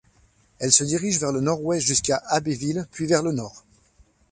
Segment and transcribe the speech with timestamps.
[0.57, 3.63] Elle se dirige vers le nord-ouest jusqu'à Abbeville, puis vers le nord.